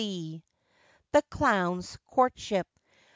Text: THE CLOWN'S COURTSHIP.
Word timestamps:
THE 1.11 1.21
CLOWN'S 1.29 1.95
COURTSHIP. 2.07 2.65